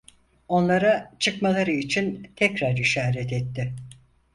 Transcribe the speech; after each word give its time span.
Onlara, 0.47 1.11
çıkmaları 1.19 1.71
için, 1.71 2.31
tekrar 2.35 2.77
işaret 2.77 3.33
etti. 3.33 3.75